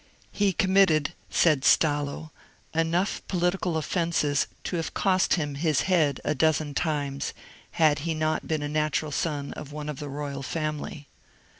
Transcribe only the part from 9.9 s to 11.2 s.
the royal family.